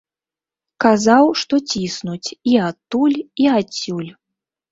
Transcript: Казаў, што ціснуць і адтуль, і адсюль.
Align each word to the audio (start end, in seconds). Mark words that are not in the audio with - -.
Казаў, 0.83 1.25
што 1.41 1.55
ціснуць 1.73 2.27
і 2.53 2.57
адтуль, 2.69 3.17
і 3.43 3.49
адсюль. 3.59 4.11